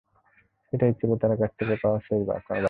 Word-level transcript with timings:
সেটাই 0.73 0.93
ছিল 0.93 1.11
তার 1.15 1.33
কাছ 1.37 1.51
থেকে 1.59 1.75
পাওয়া 1.83 1.99
শেষ 1.99 2.09
কোনো 2.09 2.25
বার্তা। 2.25 2.53